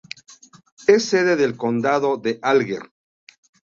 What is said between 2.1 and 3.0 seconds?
de Alger.